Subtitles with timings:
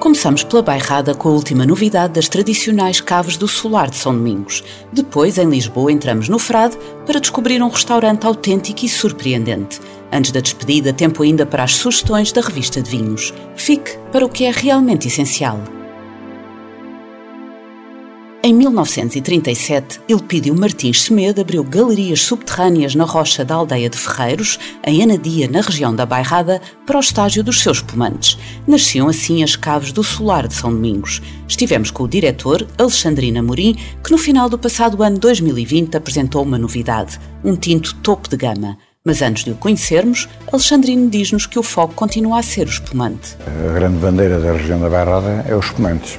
[0.00, 4.64] Começamos pela Bairrada com a última novidade das tradicionais caves do Solar de São Domingos.
[4.90, 9.78] Depois, em Lisboa, entramos no Frade para descobrir um restaurante autêntico e surpreendente.
[10.10, 13.34] Antes da despedida, tempo ainda para as sugestões da revista de vinhos.
[13.54, 15.60] Fique para o que é realmente essencial.
[18.42, 25.02] Em 1937, Elpídio Martins Semedo abriu galerias subterrâneas na rocha da aldeia de Ferreiros, em
[25.02, 28.38] Anadia, na região da Bairrada, para o estágio dos seus espumantes.
[28.66, 31.20] Nasciam assim as caves do Solar de São Domingos.
[31.46, 36.56] Estivemos com o diretor, Alexandrina Morim, que no final do passado ano 2020 apresentou uma
[36.56, 38.78] novidade, um tinto topo de gama.
[39.04, 43.36] Mas antes de o conhecermos, Alexandrino diz-nos que o foco continua a ser o espumante.
[43.46, 46.18] A grande bandeira da região da Bairrada é os espumantes.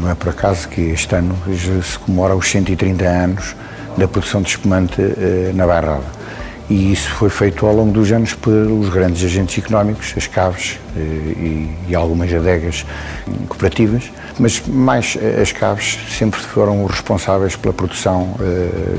[0.00, 1.36] Não é por acaso que este ano
[1.82, 3.54] se comemora os 130 anos
[3.96, 6.20] da produção de espumante eh, na Bairrada.
[6.68, 11.66] E isso foi feito ao longo dos anos pelos grandes agentes económicos, as caves eh,
[11.88, 12.86] e algumas adegas
[13.48, 18.34] cooperativas, mas mais as caves sempre foram responsáveis pela produção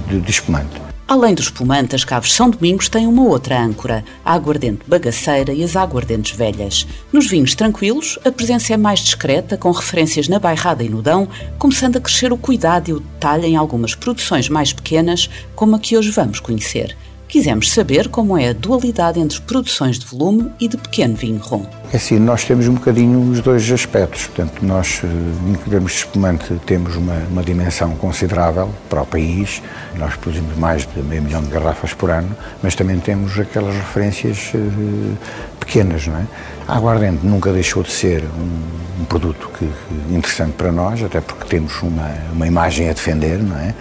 [0.08, 0.91] de espumante.
[1.12, 5.62] Além do espumante, as Caves São Domingos têm uma outra âncora, a aguardente bagaceira e
[5.62, 6.88] as aguardentes velhas.
[7.12, 11.28] Nos vinhos tranquilos, a presença é mais discreta, com referências na bairrada e no dão,
[11.60, 15.80] começando a crescer o cuidado e o detalhe em algumas produções mais pequenas, como a
[15.80, 16.96] que hoje vamos conhecer.
[17.32, 21.66] Quisemos saber como é a dualidade entre produções de volume e de pequeno vinho rom.
[21.94, 24.26] É assim, nós temos um bocadinho os dois aspectos.
[24.26, 25.08] Portanto, nós, eh,
[25.50, 29.62] em termos de espumante, temos uma, uma, dimensão considerável para o país.
[29.96, 34.52] Nós produzimos mais de meio milhão de garrafas por ano, mas também temos aquelas referências
[34.54, 35.18] uh,
[35.58, 36.28] pequenas, não é?
[36.68, 39.70] A aguardente nunca deixou de ser um, um produto que,
[40.14, 43.74] interessante para nós, até porque temos uma, uma imagem a defender, não é?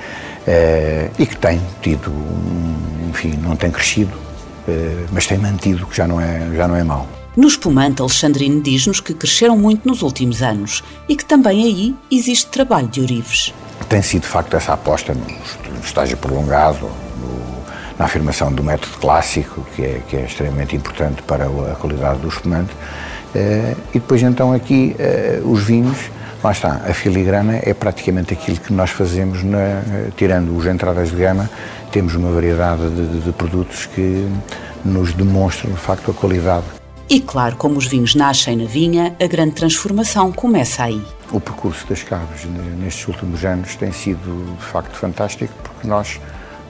[0.51, 2.11] Uh, e que tem tido
[3.11, 4.17] enfim, não tem crescido,
[4.67, 7.07] eh, mas tem mantido, que já não é, já não é mau.
[7.37, 12.47] No espumante, Alexandrino diz-nos que cresceram muito nos últimos anos e que também aí existe
[12.49, 13.53] trabalho de Orives.
[13.89, 16.91] Tem sido, de facto, essa aposta no estágio prolongado,
[17.21, 22.21] no, na afirmação do método clássico, que é, que é extremamente importante para a qualidade
[22.21, 22.71] do espumante.
[23.35, 24.97] Eh, e depois, então, aqui,
[25.45, 26.11] os vinhos,
[26.43, 29.83] lá está, a filigrana é praticamente aquilo que nós fazemos, na,
[30.17, 31.51] tirando os entradas de gama,
[31.93, 34.27] temos uma variedade de, de produtos que
[34.85, 36.65] nos demonstram, de facto, a qualidade.
[37.09, 41.03] E claro, como os vinhos nascem na vinha, a grande transformação começa aí.
[41.33, 42.45] O percurso das caves
[42.79, 46.21] nestes últimos anos tem sido, de facto, fantástico, porque nós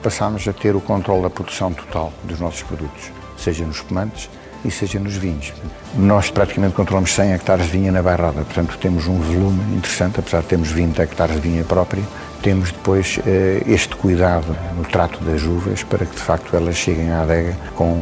[0.01, 4.29] passamos a ter o controle da produção total dos nossos produtos, seja nos espumantes,
[4.63, 5.53] e seja nos vinhos.
[5.95, 10.41] Nós praticamente controlamos 100 hectares de vinha na Bairrada, portanto temos um volume interessante, apesar
[10.41, 12.03] de termos 20 hectares de vinha própria,
[12.41, 17.11] temos depois eh, este cuidado no trato das uvas para que de facto elas cheguem
[17.11, 18.01] à adega com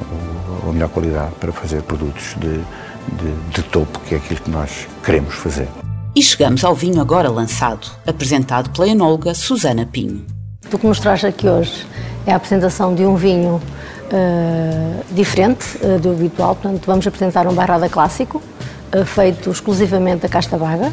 [0.68, 4.88] a melhor qualidade para fazer produtos de, de, de topo, que é aquilo que nós
[5.04, 5.68] queremos fazer.
[6.16, 10.26] E chegamos ao vinho agora lançado, apresentado pela enóloga Susana Pinho.
[10.72, 11.86] O que nos traz aqui hoje
[12.26, 13.62] é a apresentação de um vinho
[14.12, 16.56] uh, diferente uh, do habitual.
[16.56, 18.42] Portanto, vamos apresentar um barrada clássico,
[18.94, 20.92] uh, feito exclusivamente da casta vaga,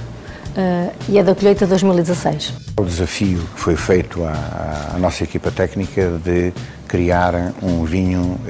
[1.06, 2.54] e é da colheita 2016.
[2.78, 6.50] O desafio que foi feito à, à nossa equipa técnica de
[6.88, 8.41] criar um vinho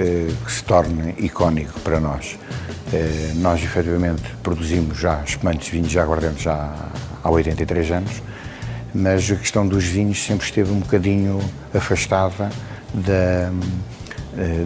[0.45, 2.39] que se torne icónico para nós.
[3.35, 6.73] nós, efetivamente, produzimos já espumantes vinhos já aguardentes já
[7.25, 8.23] há 83 anos,
[8.95, 11.41] mas a questão dos vinhos sempre esteve um bocadinho
[11.75, 12.53] afastada
[12.95, 13.51] da,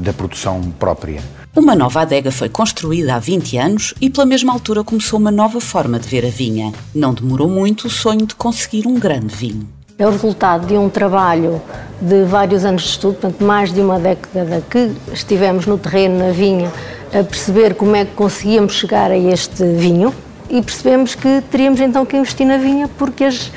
[0.01, 1.23] da produção própria.
[1.55, 5.61] Uma nova adega foi construída há 20 anos e, pela mesma altura, começou uma nova
[5.61, 6.73] forma de ver a vinha.
[6.95, 9.69] Não demorou muito o sonho de conseguir um grande vinho.
[9.99, 11.61] É o resultado de um trabalho
[12.01, 16.31] de vários anos de estudo, portanto, mais de uma década que estivemos no terreno, na
[16.31, 16.73] vinha,
[17.13, 20.15] a perceber como é que conseguíamos chegar a este vinho
[20.49, 23.53] e percebemos que teríamos então que investir na vinha porque as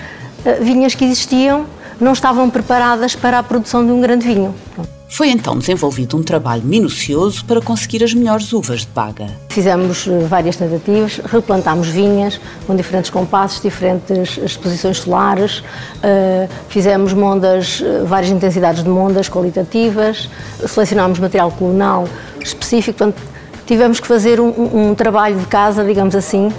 [0.45, 1.65] eh, vinhas que existiam
[1.99, 4.53] não estavam preparadas para a produção de um grande vinho.
[5.13, 9.27] Foi então desenvolvido um trabalho minucioso para conseguir as melhores uvas de baga.
[9.49, 15.63] Fizemos eh, várias tentativas, replantámos vinhas com diferentes compassos, diferentes exposições solares,
[16.01, 20.27] eh, fizemos mondas, eh, várias intensidades de mondas qualitativas,
[20.67, 22.09] selecionámos material colonal
[22.43, 23.21] específico, portanto,
[23.67, 26.51] tivemos que fazer um, um trabalho de casa, digamos assim,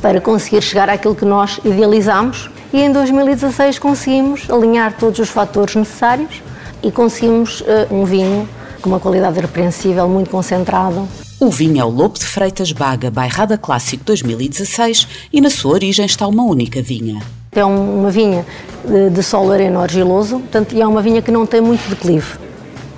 [0.00, 5.74] para conseguir chegar àquilo que nós idealizámos e em 2016 conseguimos alinhar todos os fatores
[5.74, 6.40] necessários
[6.82, 8.48] e conseguimos uh, um vinho
[8.80, 11.08] com uma qualidade repreensível, muito concentrado.
[11.38, 16.06] O vinho é o Lobo de Freitas Baga Bairrada Clássico 2016 e na sua origem
[16.06, 17.20] está uma única vinha.
[17.52, 18.46] É uma vinha
[18.84, 22.45] de, de solo areno argiloso, portanto, e é uma vinha que não tem muito declive.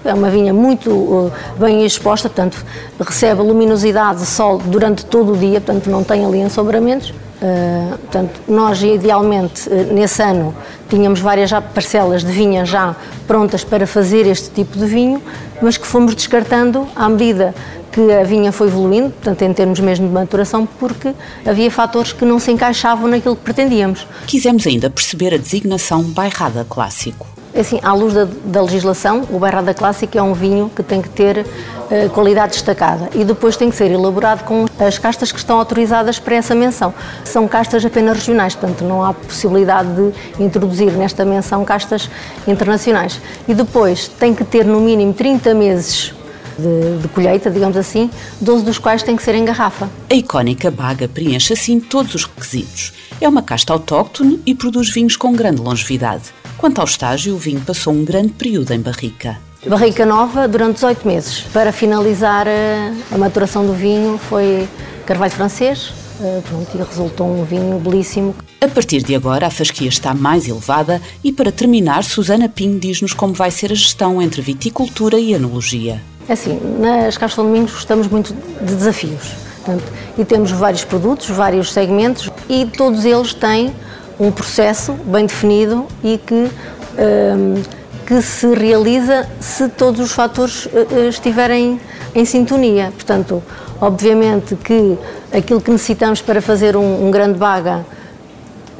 [0.04, 2.64] É uma vinha muito uh, bem exposta, portanto,
[3.00, 7.10] recebe luminosidade de sol durante todo o dia, portanto, não tem ali ensobramentos.
[7.10, 10.54] Uh, portanto, nós idealmente uh, nesse ano
[10.88, 12.96] tínhamos várias já parcelas de vinha já
[13.28, 15.22] prontas para fazer este tipo de vinho,
[15.62, 17.54] mas que fomos descartando à medida
[17.92, 21.12] que a vinha foi evoluindo, portanto, em termos mesmo de maturação, porque
[21.44, 24.06] havia fatores que não se encaixavam naquilo que pretendíamos.
[24.26, 27.26] Quisemos ainda perceber a designação bairrada clássico.
[27.58, 31.02] É assim, à luz da, da legislação, o bairrada clássico é um vinho que tem
[31.02, 35.38] que ter uh, qualidade destacada e depois tem que ser elaborado com as castas que
[35.40, 36.94] estão autorizadas para essa menção.
[37.24, 42.08] São castas apenas regionais, portanto não há possibilidade de introduzir nesta menção castas
[42.46, 43.20] internacionais.
[43.48, 46.14] E depois tem que ter no mínimo 30 meses
[46.56, 48.08] de, de, colheita, digamos assim,
[48.40, 49.90] 12 dos quais têm que ser em garrafa.
[50.08, 52.92] A icónica baga preenche assim todos os requisitos.
[53.20, 56.37] É uma casta autóctone e produz vinhos com grande longevidade.
[56.58, 59.38] Quanto ao estágio, o vinho passou um grande período em barrica.
[59.64, 61.40] Barrica nova durante 18 meses.
[61.52, 64.68] Para finalizar eh, a maturação do vinho foi
[65.06, 68.34] carvalho francês, eh, pronto, e resultou um vinho belíssimo.
[68.60, 73.14] A partir de agora, a fasquia está mais elevada e, para terminar, Susana Pinho diz-nos
[73.14, 76.02] como vai ser a gestão entre viticultura e enologia.
[76.28, 79.30] É assim, nas Casas São Domingos gostamos muito de desafios.
[79.64, 79.84] Portanto,
[80.18, 83.72] e temos vários produtos, vários segmentos e todos eles têm
[84.18, 87.62] um processo bem definido e que, um,
[88.06, 91.80] que se realiza se todos os fatores uh, estiverem
[92.14, 92.90] em sintonia.
[92.92, 93.42] Portanto,
[93.80, 94.98] obviamente que
[95.32, 97.84] aquilo que necessitamos para fazer um, um grande baga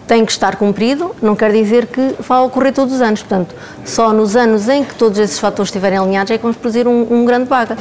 [0.09, 3.21] tem que estar cumprido, não quer dizer que vá ocorrer todos os anos.
[3.21, 3.55] Portanto,
[3.85, 7.07] só nos anos em que todos esses fatores estiverem alinhados é que vamos produzir um,
[7.13, 7.77] um grande baga.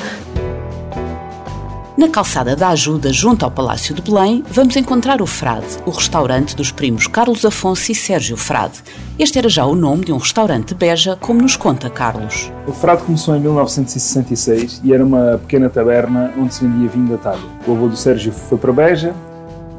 [1.98, 6.56] Na calçada da Ajuda, junto ao Palácio de Belém, vamos encontrar o Frade, o restaurante
[6.56, 8.84] dos primos Carlos Afonso e Sérgio Frade.
[9.18, 12.52] Este era já o nome de um restaurante de Beja, como nos conta Carlos.
[12.68, 17.18] O Frade começou em 1966 e era uma pequena taberna onde se vendia vinho da
[17.18, 17.42] talha.
[17.66, 19.16] O avô do Sérgio foi para Beja,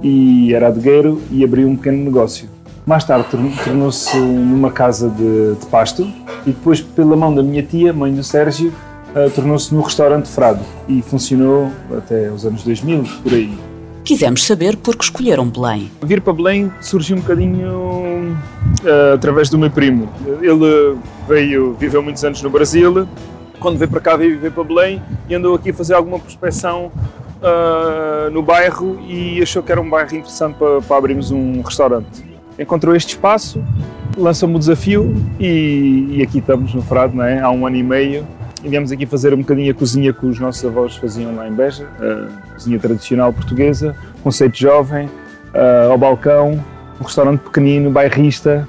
[0.02, 2.48] e era adegueiro e abriu um pequeno negócio.
[2.84, 3.28] Mais tarde
[3.64, 6.02] tornou-se numa casa de, de, pasto
[6.44, 8.72] e depois, pela mão da minha tia, mãe do Sérgio,
[9.34, 13.58] tornou-se no restaurante Frado e funcionou até os anos 2000, por aí.
[14.04, 15.90] Quisemos saber por que escolheram Belém.
[16.02, 18.36] Vir para Belém surgiu um bocadinho
[18.82, 20.08] uh, através do meu primo.
[20.40, 20.96] Ele
[21.28, 23.06] veio, viveu muitos anos no Brasil,
[23.60, 26.90] quando veio para cá veio viver para Belém e andou aqui a fazer alguma prospeção
[27.42, 32.24] uh, no bairro e achou que era um bairro interessante para, para abrirmos um restaurante.
[32.58, 33.62] Encontrou este espaço,
[34.16, 37.40] lançou-me o desafio e, e, aqui estamos no Frado, não é?
[37.40, 38.26] há um ano e meio.
[38.62, 41.52] E viemos aqui fazer um bocadinho a cozinha que os nossos avós faziam lá em
[41.52, 46.62] Beja, a cozinha tradicional portuguesa, conceito jovem, uh, ao balcão,
[47.00, 48.68] um restaurante pequenino, bairrista,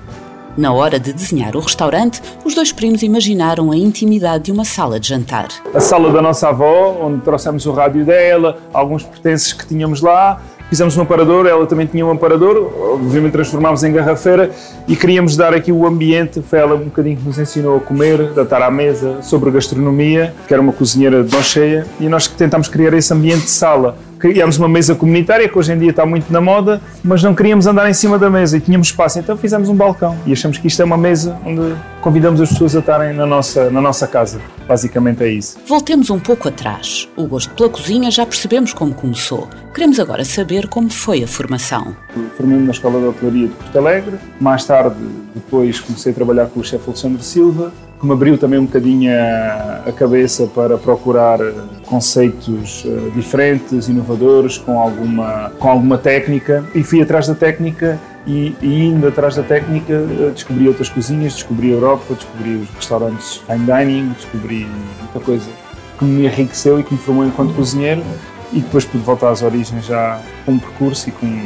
[0.57, 4.99] na hora de desenhar o restaurante, os dois primos imaginaram a intimidade de uma sala
[4.99, 5.47] de jantar.
[5.73, 10.41] A sala da nossa avó, onde trouxemos o rádio dela, alguns pertences que tínhamos lá,
[10.69, 14.51] fizemos um aparador, ela também tinha um aparador, obviamente transformámos em garrafeira
[14.87, 18.31] e queríamos dar aqui o ambiente, foi ela um bocadinho que nos ensinou a comer,
[18.37, 22.27] a estar à mesa, sobre gastronomia, que era uma cozinheira de mão cheia, e nós
[22.27, 26.05] tentámos criar esse ambiente de sala criámos uma mesa comunitária que hoje em dia está
[26.05, 29.37] muito na moda, mas não queríamos andar em cima da mesa e tínhamos espaço, então
[29.37, 32.79] fizemos um balcão e achamos que isto é uma mesa onde convidamos as pessoas a
[32.79, 34.41] estarem na nossa, na nossa casa.
[34.67, 35.57] Basicamente é isso.
[35.67, 37.07] Voltemos um pouco atrás.
[37.15, 39.47] O gosto pela cozinha já percebemos como começou.
[39.73, 41.95] Queremos agora saber como foi a formação.
[42.37, 44.17] Formei-me na Escola de Hotelaria de Porto Alegre.
[44.39, 44.95] Mais tarde,
[45.33, 49.11] depois, comecei a trabalhar com o chefe Alexandre Silva que me abriu também um bocadinho
[49.13, 51.53] a, cabeça para procurar eh,
[51.89, 58.55] conceitos eh, diferentes, inovadores, com alguma, com alguma técnica e fui atrás da técnica e,
[58.61, 63.37] e indo atrás da técnica eh, descobri outras cozinhas, descobri a Europa, descobri os restaurantes
[63.37, 64.67] fine dining, descobri
[64.99, 65.49] muita coisa
[65.97, 68.03] que me enriqueceu e que me formou enquanto cozinheiro
[68.53, 71.41] e depois pude voltar às origens já com um percurso e com,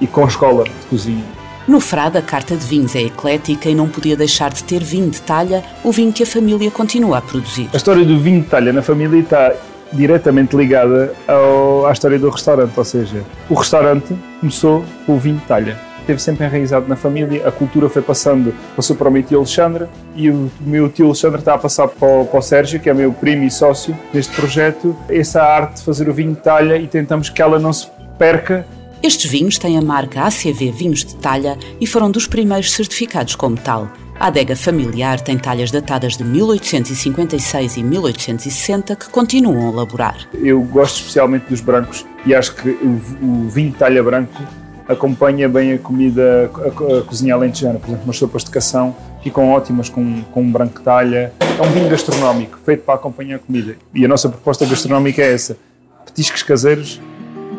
[0.00, 1.43] e com a escola de cozinha.
[1.66, 5.08] No Frade, a carta de vinhos é eclética e não podia deixar de ter vinho
[5.08, 7.70] de talha, o vinho que a família continua a produzir.
[7.72, 9.50] A história do vinho de talha na família está
[9.90, 15.38] diretamente ligada ao, à história do restaurante, ou seja, o restaurante começou com o vinho
[15.38, 15.80] de talha.
[16.00, 19.86] Esteve sempre enraizado na família, a cultura foi passando, passou para o meu tio Alexandre
[20.14, 22.94] e o meu tio Alexandre está a passar para o, para o Sérgio, que é
[22.94, 26.86] meu primo e sócio deste projeto, essa arte de fazer o vinho de talha e
[26.86, 28.66] tentamos que ela não se perca
[29.04, 33.54] Estes vinhos têm a marca ACV Vinhos de Talha e foram dos primeiros certificados como
[33.54, 33.92] tal.
[34.18, 40.26] A adega familiar tem talhas datadas de 1856 e 1860 que continuam a elaborar.
[40.32, 44.42] Eu gosto especialmente dos brancos e acho que o, vinho de talha branco
[44.88, 47.78] acompanha bem a comida, a, a cozinha alentejana.
[47.78, 51.30] Por exemplo, umas sopas de cação ficam ótimas com, com um branco de talha.
[51.40, 53.76] É um vinho gastronómico, feito para acompanhar a comida.
[53.94, 55.58] E a nossa proposta gastronómica é essa:
[56.06, 56.98] petiscos caseiros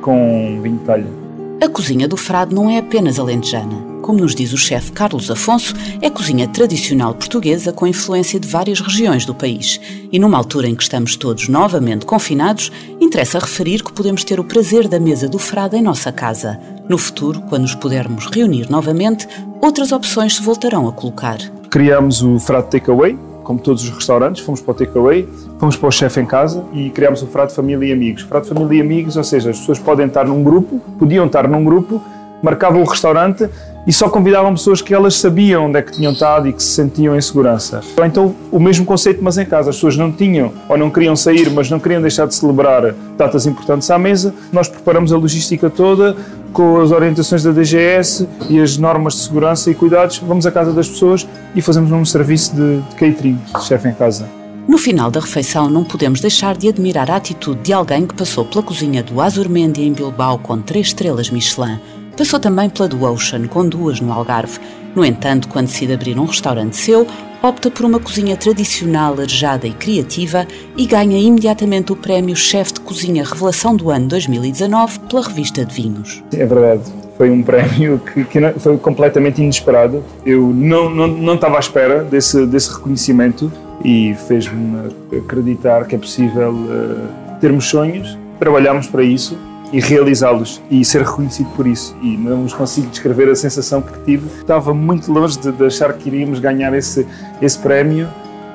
[0.02, 1.25] com vinho de talha.
[1.62, 5.74] A cozinha do Frade não é apenas alentejana como nos diz o chefe Carlos Afonso,
[6.00, 9.82] é cozinha tradicional portuguesa com influência de várias regiões do país.
[10.12, 12.72] E numa altura em que estamos todos novamente confinados,
[13.02, 16.60] interessa referir que podemos ter o prazer da mesa do frade em nossa casa.
[16.88, 19.28] No futuro, quando nos pudermos reunir novamente,
[19.60, 21.40] outras opções se voltarão a colocar.
[21.72, 25.92] Criamos o frade takeaway, como todos os restaurantes, fomos para o takeaway, fomos para o
[25.92, 28.24] chefe em casa e criámos o frade família e amigos.
[28.24, 31.64] Frade família e amigos, ou seja, as pessoas podem estar num grupo, podiam estar num
[31.64, 32.02] grupo,
[32.42, 33.48] marcavam o restaurante
[33.88, 36.70] e só convidavam pessoas que elas sabiam onde é que tinham estado e que se
[36.70, 37.82] sentiam em segurança.
[38.04, 39.70] Então, o mesmo conceito, mas em casa.
[39.70, 43.46] As pessoas não tinham ou não queriam sair, mas não queriam deixar de celebrar datas
[43.46, 44.34] importantes à mesa.
[44.52, 46.18] Nós preparamos a logística toda
[46.56, 50.20] com as orientações da DGS e as normas de segurança e cuidados.
[50.20, 53.94] Vamos à casa das pessoas e fazemos um serviço de, de catering, de chefe em
[53.94, 54.26] casa.
[54.66, 58.46] No final da refeição, não podemos deixar de admirar a atitude de alguém que passou
[58.46, 61.78] pela cozinha do Azurmendi em Bilbao com três estrelas Michelin
[62.18, 64.58] Passou também pela do Ocean, com duas no Algarve.
[64.96, 67.06] No entanto, quando decide abrir um restaurante seu,
[67.44, 72.80] opta por uma cozinha tradicional, arejada e criativa e ganha imediatamente o prémio Chefe de
[72.80, 76.24] Cozinha Revelação do Ano 2019 pela revista de vinhos.
[76.34, 76.84] É verdade.
[77.18, 80.02] Foi um prémio que, que foi completamente inesperado.
[80.26, 83.52] Eu não, não, não estava à espera desse, desse reconhecimento
[83.84, 89.38] e fez-me acreditar que é possível uh, termos sonhos, trabalharmos para isso
[89.76, 91.94] e realizá-los e ser reconhecido por isso.
[92.02, 94.26] E não vos consigo descrever a sensação que tive.
[94.40, 97.06] Estava muito longe de, de achar que iríamos ganhar esse,
[97.42, 98.08] esse prémio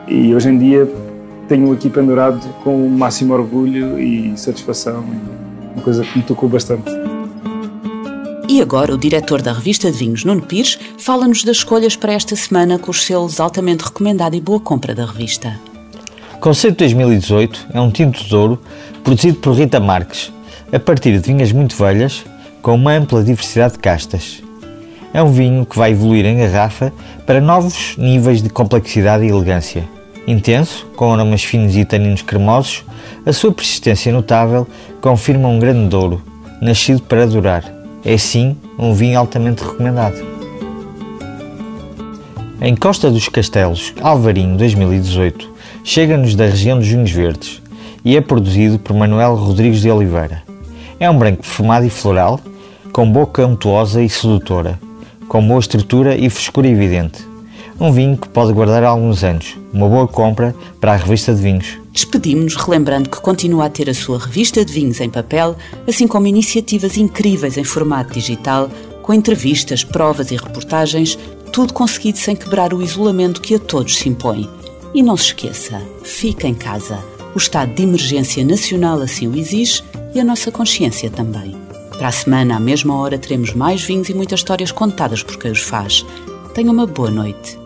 [0.08, 0.90] e hoje em dia
[1.46, 5.04] tenho aqui pendurado com o máximo orgulho e satisfação.
[5.74, 6.90] Uma coisa que me tocou bastante.
[8.48, 12.34] E agora o diretor da revista de vinhos, Nuno Pires, fala-nos das escolhas para esta
[12.34, 15.60] semana com os selos altamente recomendado e boa compra da revista.
[16.40, 18.58] Conceito 2018 é um tinto de ouro
[19.04, 20.32] produzido por Rita Marques,
[20.72, 22.24] a partir de vinhas muito velhas,
[22.62, 24.42] com uma ampla diversidade de castas.
[25.12, 26.92] É um vinho que vai evoluir em garrafa
[27.26, 29.84] para novos níveis de complexidade e elegância.
[30.26, 32.84] Intenso, com aromas finos e taninos cremosos,
[33.26, 34.66] a sua persistência notável
[35.00, 36.22] confirma um grande douro,
[36.60, 37.64] nascido para durar.
[38.04, 40.16] É sim um vinho altamente recomendado.
[42.60, 45.50] Em Costa dos Castelos, Alvarinho 2018,
[45.82, 47.60] chega-nos da região dos vinhos verdes
[48.04, 50.42] e é produzido por Manuel Rodrigues de Oliveira.
[51.00, 52.38] É um branco perfumado e floral,
[52.92, 54.78] com boca untuosa e sedutora,
[55.26, 57.26] com boa estrutura e frescura evidente.
[57.80, 59.56] Um vinho que pode guardar alguns anos.
[59.72, 61.78] Uma boa compra para a revista de vinhos.
[61.90, 65.56] Despedimos-nos relembrando que continua a ter a sua revista de vinhos em papel,
[65.88, 68.68] assim como iniciativas incríveis em formato digital,
[69.00, 71.18] com entrevistas, provas e reportagens,
[71.50, 74.46] tudo conseguido sem quebrar o isolamento que a todos se impõe.
[74.92, 77.02] E não se esqueça, fique em casa.
[77.34, 79.82] O estado de emergência nacional assim o exige
[80.14, 81.56] e a nossa consciência também.
[81.96, 85.50] Para a semana, à mesma hora, teremos mais vinhos e muitas histórias contadas por quem
[85.50, 86.04] os faz.
[86.54, 87.58] Tenha uma boa noite.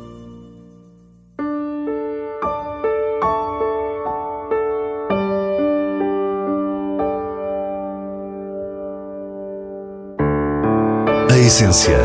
[11.31, 11.99] A essência.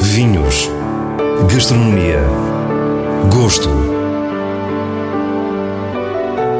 [0.00, 0.68] Vinhos.
[1.48, 2.20] Gastronomia.
[3.32, 3.89] Gosto